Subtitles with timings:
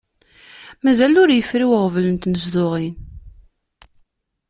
[0.83, 2.95] Mazal ur yefri uɣbel n tnezduɣin.